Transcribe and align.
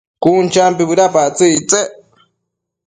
Cun 0.23 0.45
champi 0.53 0.83
bëdapactsëc 0.89 1.51
ictsec 1.57 1.89